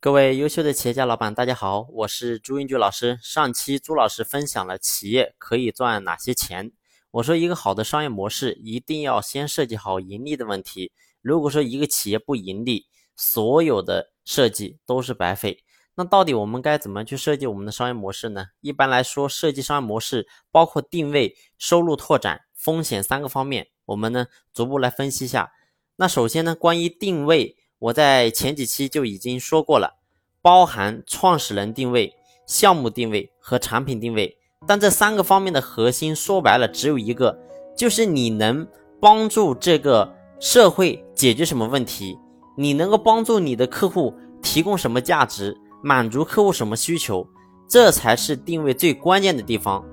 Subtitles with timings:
[0.00, 3.18] 各位优秀的企业家老板，大家好，我是朱云举老师。
[3.20, 6.70] 上期朱老师分享了企业可以赚哪些钱。
[7.10, 10.92] 我说一个好的商业模式一定要先设计好盈利的问题。
[11.20, 15.64] 如果说一个企业不盈利，所有的设计都是白费。
[15.96, 18.46] 那到底我们该怎么去设计我们的商业模式呢？
[18.60, 23.66] 一般来说，设计商业模式包括定位、收入拓展、风险三个方面。
[23.86, 25.50] 我们呢逐步来分析一下。
[25.96, 27.56] 那首先呢，关于定位。
[27.80, 29.94] 我在前几期就已经说过了，
[30.42, 32.12] 包含创始人定位、
[32.44, 34.36] 项目定位和产品定位。
[34.66, 37.38] 但这三个方面的核心说白了只有一个，
[37.76, 38.66] 就是你能
[39.00, 42.18] 帮助这个社会解决什么问题，
[42.56, 47.24] 你能够帮助你的客户提供什么价值，满足客户什么需求，
[47.68, 49.84] 这才是定位最关键的地方。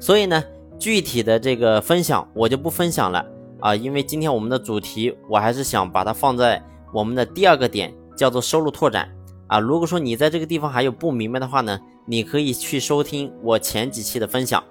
[0.00, 0.42] 所以呢，
[0.78, 3.22] 具体的这个分享我就不分享了
[3.60, 6.64] 啊，因为今天我们的主题我还是想把它放在。
[6.94, 9.10] 我们的第二个点叫做收入拓展
[9.48, 14.62] 啊，如果说你在这个地方还有不明白的话呢，你可以去收听我前几期的分享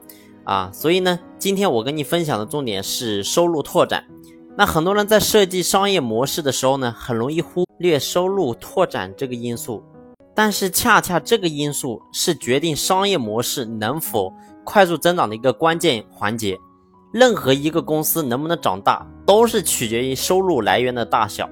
[0.46, 0.72] 啊。
[0.72, 4.06] 所以呢，今天我跟你分享的重点是收入拓展。
[4.56, 9.84] 那很多人在设计商业模式的时候呢，很容易忽略收入拓展这个因素，
[10.34, 14.32] 但是恰恰这个因素是决定商业模式能否
[14.64, 16.58] 快速增长的一个关键环节。
[17.12, 21.50] 任何一个公司能不能长大，都是取决于收入来源的大小。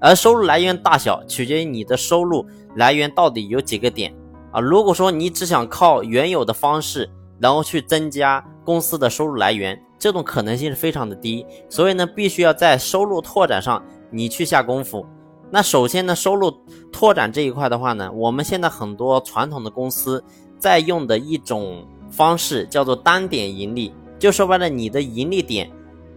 [0.00, 2.46] 而收入来源大小取决于你的收入
[2.76, 4.14] 来源到底有几个点
[4.52, 4.60] 啊？
[4.60, 7.10] 如果说你只想靠原有的方式，
[7.40, 11.44] 然后去增加公司的收入来源，这种可能性是非常的低。
[11.68, 15.04] 所以呢，必须要在收入拓展上你去下功夫。
[15.50, 16.52] 那首先呢，收入
[16.92, 20.22] 拓展这一块的话呢，我们现在很多传统的公司
[20.58, 25.70] 在用的一种方式叫做单点盈利，就说白了，你的盈利点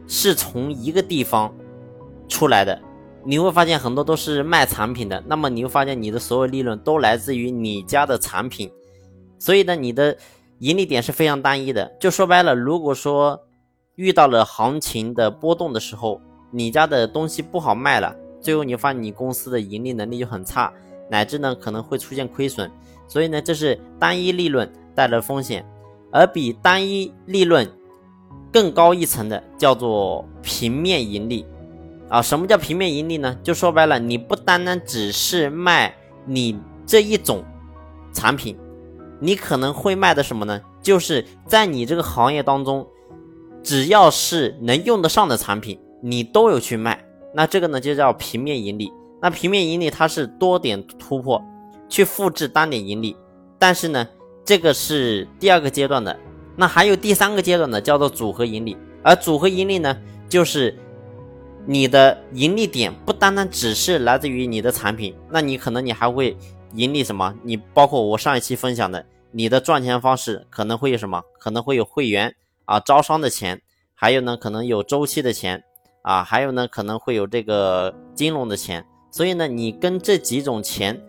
[0.07, 1.53] 是从一个地方
[2.27, 2.79] 出来的。
[3.23, 8.71] 你会发现很多都是卖产品的，那么你会发现你的所有利润都来自于你家的产品，
[9.37, 10.17] 所以呢，你的
[10.59, 11.91] 盈利点是非常单一的。
[11.99, 13.39] 就说白了，如果说
[13.95, 20.73] 遇到了行情的波动的时候，你家的东西不好卖了，最后你发现你公司的盈利能力就很差，
[21.09, 22.69] 乃至呢可能会出现亏损。
[23.07, 25.65] 所以呢，这是单一利润带来的风险，
[26.11, 27.69] 而比单一利润
[28.51, 31.45] 更高一层的叫做平面盈利。
[32.11, 33.37] 啊，什么叫平面盈利呢？
[33.41, 35.95] 就说白了，你不单单只是卖
[36.25, 37.41] 你这一种
[38.11, 38.57] 产品，
[39.21, 40.59] 你可能会卖的什么呢？
[40.81, 42.85] 就是在你这个行业当中，
[43.63, 47.01] 只要是能用得上的产品，你都有去卖。
[47.33, 48.91] 那这个呢，就叫平面盈利。
[49.21, 51.41] 那平面盈利它是多点突破，
[51.87, 53.15] 去复制单点盈利。
[53.57, 54.05] 但是呢，
[54.43, 56.19] 这个是第二个阶段的。
[56.57, 58.75] 那还有第三个阶段呢，叫做组合盈利。
[59.01, 59.97] 而组合盈利呢，
[60.27, 60.77] 就是。
[61.65, 66.35] 你的盈利点不单单只是来自于你的产品，那你可能你还会
[66.73, 67.33] 盈利什么？
[67.43, 71.21] 你包括我上一期分享的，你的赚钱方式可能会有什么？
[71.39, 72.35] 可能会有会员
[72.65, 73.61] 啊，招商的钱，
[73.93, 75.63] 还有呢，可能有周期的钱
[76.01, 78.83] 啊，还有呢，可能会有这个金融的钱。
[79.11, 80.99] 所以呢，你跟这几种钱，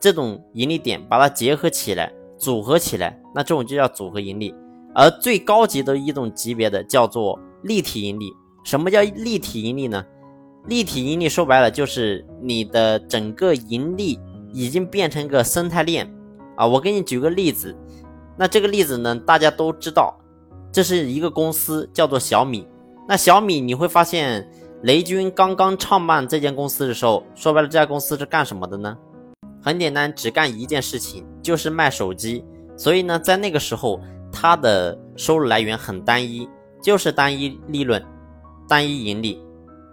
[0.00, 4.52] 这种盈利点把它结合起来，组合起来，那这种就叫组合盈利。
[4.94, 8.32] 而最高级的一种级别的叫做立体盈利。
[8.64, 10.04] 什么叫立体盈利呢？
[10.66, 14.18] 立体盈利说白了就是你的整个盈利
[14.52, 16.10] 已经变成一个生态链
[16.56, 16.66] 啊！
[16.66, 17.76] 我给你举个例子，
[18.36, 20.18] 那这个例子呢，大家都知道，
[20.72, 22.66] 这是一个公司叫做小米。
[23.06, 24.50] 那小米你会发现，
[24.82, 28.96] 雷军刚刚创办这间公司的时候，说白了这家公司是干什么的呢？
[29.60, 32.42] 很简单，只干一件事情，就是卖手机。
[32.76, 34.00] 所以呢，在那个时候，
[34.32, 36.48] 它的收入来源很单一，
[36.82, 38.02] 就是单一利润。
[38.68, 39.40] 单一盈利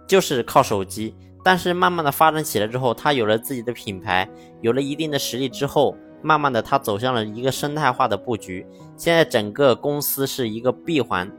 [0.06, 4.28] 就是靠手机，但是慢慢的发展起来之后，它有了自己的品牌，
[4.60, 8.66] 有了一定的实力之后，慢慢的它走向了一个生态化的布局。
[8.96, 11.30] 现在整个公司是一个闭环，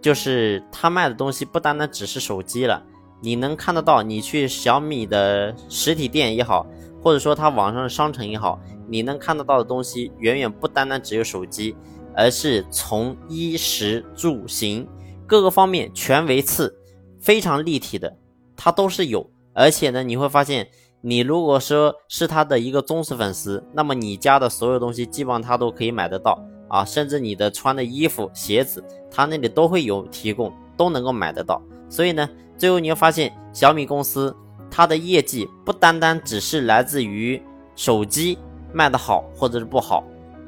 [0.00, 2.82] 就是它卖的东西不单单只是手机了。
[3.22, 6.66] 你能看得到，你去小米的实体店也好，
[7.02, 8.58] 或者说它网上的商城也好，
[8.88, 11.76] 你能看得到的东西远远不单单只有手机，
[12.16, 14.86] 而是从衣食住行。
[15.30, 16.76] 各个方面全为次，
[17.20, 18.16] 非常立体的，
[18.56, 19.30] 它都是有。
[19.54, 20.68] 而且呢，你会发现，
[21.02, 26.36] 你如果说是他的一个忠实粉丝，那么你家的所有东西基本上他都可以买得到
[26.68, 31.62] 啊，甚至你的穿的衣服、鞋子，他那里都会有提供，都能够买得到。
[31.88, 32.28] 所以呢，
[32.58, 34.34] 最后你会发现，小米公司
[34.68, 37.40] 它的业绩不单单只是来自于
[37.76, 38.36] 手机
[38.72, 40.02] 卖得好或者是不好，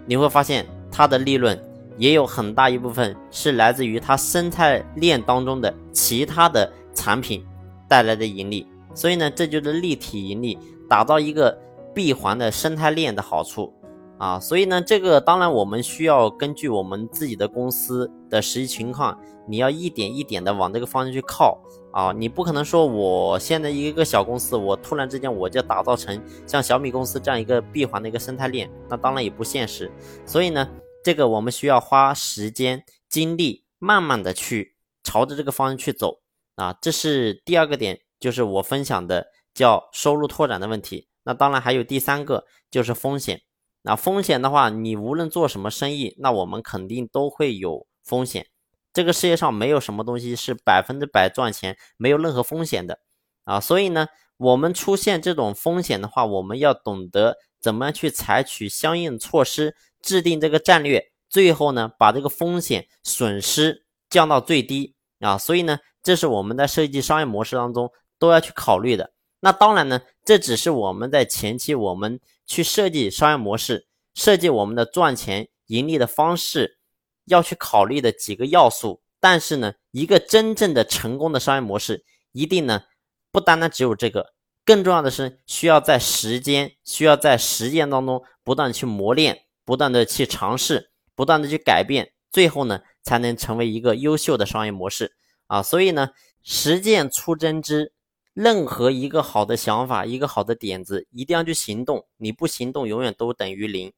[0.06, 1.56] 你会发现它的利润。
[1.98, 7.44] 也有很大一部分是来自于它生态链当中的其他的产品
[7.88, 10.58] 带来的盈利，所以呢，这就是立体盈利，
[10.88, 11.56] 打造一个
[11.94, 13.72] 闭环的生态链的好处
[14.18, 14.40] 啊。
[14.40, 21.58] 所以呢，这个当然我们需要根据我们自己的公司的实际情况，你要一点一点的往这个方向去靠
[21.92, 22.12] 啊。
[22.12, 29.90] 你不可能说我现在一个小公司，我突然之间我就打造成像小米公司这样一个闭环的一个生态链，那当然也不现实。
[30.24, 30.66] 所以呢，
[31.04, 36.20] 这个我们需要花时间精力，慢慢的去朝着这个方向去走。
[36.54, 41.08] 啊，这是第二个点，就是我分享的叫收入拓展的问题。
[41.24, 43.42] 那当然还有第三个，就是风险。
[43.80, 48.46] 那风险的话，你无论做什么生意，那我们肯定都会有风险。
[48.92, 52.98] 这个世界上没有什么东西是百分之百赚钱，没有任何风险的
[53.44, 53.58] 啊。
[53.58, 54.08] 所以呢，
[54.42, 65.38] 我们出现这种风险的话，我们要懂得怎么样去采取相应措施，制定这个战略，最后呢，把这个风险损失降到最低啊。
[65.38, 65.78] 所以呢。
[66.04, 69.12] 这是我们在设计商业模式当中都要去考虑的。
[69.38, 76.78] 那当然呢，这只是我们在前期我们去设计商业模式、设计我们的赚钱盈利的方式
[77.26, 79.00] 要去考虑的几个要素。
[79.20, 82.82] 但是呢，一个真正的成功的商业模式，一定呢
[83.32, 84.34] 不单单只有这个，
[84.64, 95.16] 更重要的是需要在时间、需要在实践当中不断去磨练、不断的去尝试、不断的去改变，最后呢才能成为一个优秀的商业模式。
[95.46, 96.10] 啊，所以呢，
[96.42, 97.92] 实践出真知。
[98.34, 102.06] 任何一个好的想法，一个好的点子，一定要去行动。
[102.16, 103.92] 你不行动，永远都等于零。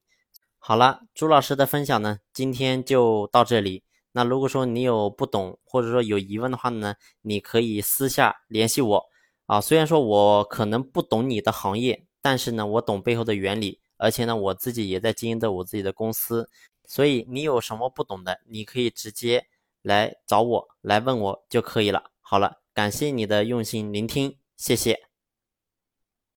[0.58, 3.84] 好了，朱老师的分享呢，今天就到这里。
[4.10, 9.04] 那如果说你有不懂，或者说有疑问的话呢，你可以私下联系我。
[9.46, 16.49] 啊，虽然说我可能不懂你的行业，但是呢，我懂背后的原理，而且呢，我自己也在经营着我自己的公司。
[16.87, 19.46] 所以你有什么不懂的，你可以直接。
[19.85, 22.05] 来找我，来问我就可以了。
[22.23, 25.13] 好了，感谢你的用心聆听，谢谢。